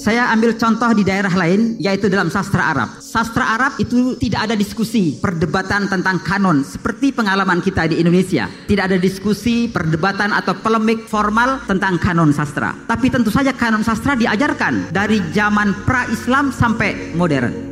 [0.00, 2.88] Saya ambil contoh di daerah lain yaitu dalam sastra Arab.
[3.04, 8.48] Sastra Arab itu tidak ada diskusi, perdebatan tentang kanon seperti pengalaman kita di Indonesia.
[8.64, 12.72] Tidak ada diskusi, perdebatan atau polemik formal tentang kanon sastra.
[12.88, 17.69] Tapi tentu saja kanon sastra diajarkan dari zaman pra-Islam sampai modern.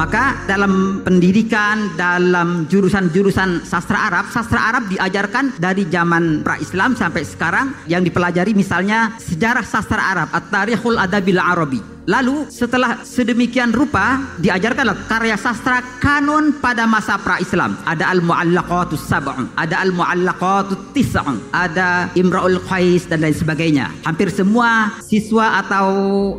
[0.00, 7.76] Maka dalam pendidikan, dalam jurusan-jurusan sastra Arab, sastra Arab diajarkan dari zaman pra-Islam sampai sekarang
[7.84, 11.99] yang dipelajari misalnya sejarah sastra Arab, At-Tarikhul Adabil Arabi.
[12.10, 17.78] Lalu setelah sedemikian rupa diajarkanlah karya sastra kanon pada masa pra-Islam.
[17.86, 23.94] Ada Al-Mu'allaqatus Sab'un, ada Al-Mu'allaqatus Tis'un, ada Imra'ul Qais dan lain sebagainya.
[24.02, 25.86] Hampir semua siswa atau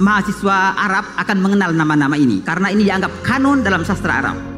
[0.03, 4.50] mahasiswa Arab akan mengenal nama-nama ini karena ini dianggap kanon dalam sastra Arab.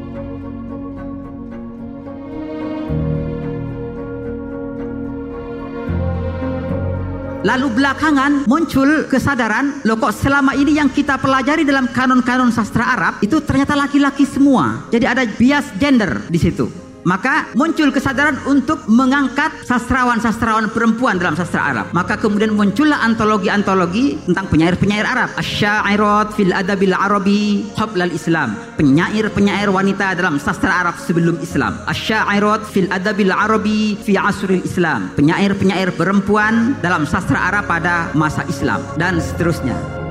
[7.44, 13.20] Lalu belakangan muncul kesadaran, loh kok selama ini yang kita pelajari dalam kanon-kanon sastra Arab
[13.20, 14.88] itu ternyata laki-laki semua.
[14.88, 16.83] Jadi ada bias gender di situ.
[17.04, 21.86] Maka muncul kesadaran untuk mengangkat sastrawan-sastrawan perempuan dalam sastra Arab.
[21.92, 25.28] Maka kemudian muncullah antologi-antologi tentang penyair-penyair Arab.
[25.36, 28.56] Asyairat fil adabil arabi qablal Islam.
[28.80, 31.76] Penyair-penyair wanita dalam sastra Arab sebelum Islam.
[31.84, 35.12] Asyairat fil adabil arabi fi asril Islam.
[35.16, 40.03] Penyair-penyair perempuan dalam sastra Arab pada masa Islam dan seterusnya.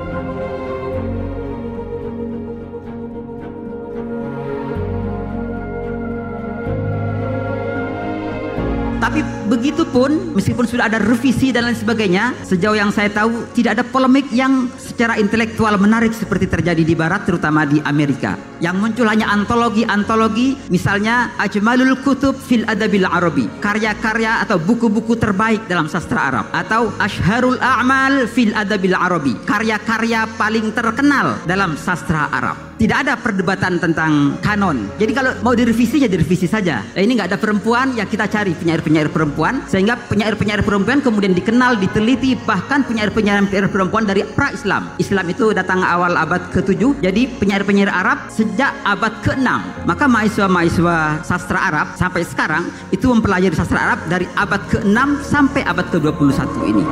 [9.03, 9.19] Tapi
[9.51, 13.83] begitu pun meskipun sudah ada revisi dan lain sebagainya, sejauh yang saya tahu tidak ada
[13.83, 18.39] polemik yang secara intelektual menarik seperti terjadi di barat terutama di Amerika.
[18.63, 25.91] Yang muncul hanya antologi-antologi misalnya Ajmalul Kutub fil Adabil Arabi, karya-karya atau buku-buku terbaik dalam
[25.91, 32.72] sastra Arab atau Ashharul A'mal fil Adabil Arabi, karya-karya paling terkenal dalam sastra Arab.
[32.73, 34.89] Tidak ada perdebatan tentang kanon.
[34.97, 36.81] Jadi kalau mau direvisi ya direvisi saja.
[36.81, 41.77] Nah, ini nggak ada perempuan ya kita cari penyair-penyair perempuan sehingga penyair-penyair perempuan kemudian dikenal,
[41.77, 44.89] diteliti bahkan penyair-penyair perempuan dari pra-Islam.
[44.97, 47.03] Islam itu datang awal abad ke-7.
[47.05, 49.49] Jadi penyair-penyair Arab sejak abad ke-6.
[49.85, 55.85] Maka mahasiswa-mahasiswa sastra Arab sampai sekarang itu mempelajari sastra Arab dari abad ke-6 sampai abad
[55.93, 56.85] ke-21 ini.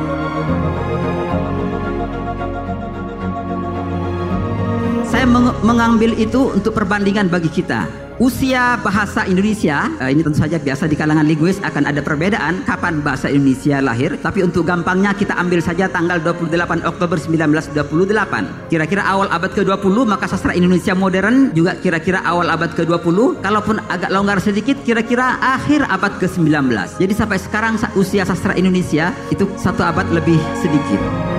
[5.11, 7.83] Saya meng mengambil itu untuk perbandingan bagi kita.
[8.15, 13.03] Usia bahasa Indonesia, eh, ini tentu saja biasa di kalangan linguis akan ada perbedaan kapan
[13.03, 18.71] bahasa Indonesia lahir, tapi untuk gampangnya kita ambil saja tanggal 28 Oktober 1928.
[18.71, 24.15] Kira-kira awal abad ke-20 maka sastra Indonesia modern juga kira-kira awal abad ke-20, kalaupun agak
[24.15, 26.71] longgar sedikit kira-kira akhir abad ke-19.
[27.03, 31.30] Jadi sampai sekarang usia sastra Indonesia itu satu abad lebih sedikit.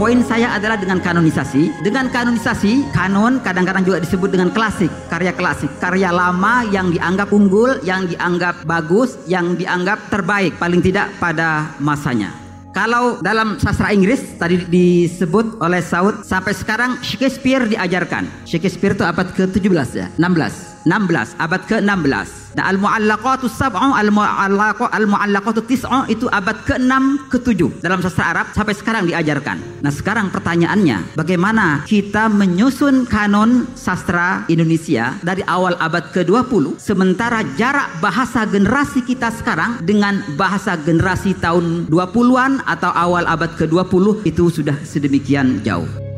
[0.00, 1.84] Poin saya adalah dengan kanonisasi.
[1.84, 7.76] Dengan kanonisasi, kanon kadang-kadang juga disebut dengan klasik, karya klasik, karya lama yang dianggap unggul,
[7.84, 12.32] yang dianggap bagus, yang dianggap terbaik, paling tidak pada masanya.
[12.72, 18.48] Kalau dalam sastra Inggris tadi disebut oleh Saud sampai sekarang Shakespeare diajarkan.
[18.48, 20.69] Shakespeare itu abad ke-17 ya, 16.
[20.88, 22.28] 16, abad ke-16.
[22.50, 29.86] Nah, al-mu'allaqatu sab'u al-mu'allaqatu tis'u itu abad ke-6 ke-7 dalam sastra Arab sampai sekarang diajarkan.
[29.86, 37.86] Nah, sekarang pertanyaannya, bagaimana kita menyusun kanon sastra Indonesia dari awal abad ke-20 sementara jarak
[38.02, 44.74] bahasa generasi kita sekarang dengan bahasa generasi tahun 20-an atau awal abad ke-20 itu sudah
[44.82, 46.09] sedemikian jauh.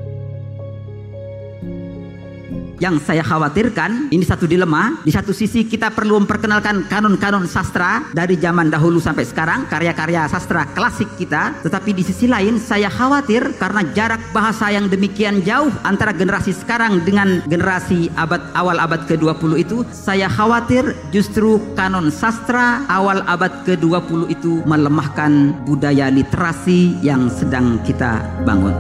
[2.82, 4.98] Yang saya khawatirkan ini satu dilema.
[5.06, 10.66] Di satu sisi kita perlu memperkenalkan kanon-kanon sastra dari zaman dahulu sampai sekarang, karya-karya sastra
[10.75, 11.62] klasik kita.
[11.62, 17.06] Tetapi di sisi lain saya khawatir karena jarak bahasa yang demikian jauh antara generasi sekarang
[17.06, 24.27] dengan generasi abad awal abad ke-20 itu, saya khawatir justru kanon sastra awal abad ke-20
[24.27, 28.74] itu melemahkan budaya literasi yang sedang kita bangun.